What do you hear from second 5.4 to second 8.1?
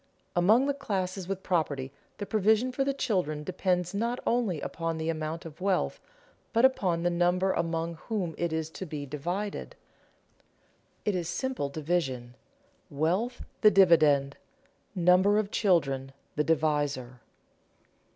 of wealth, but upon the number among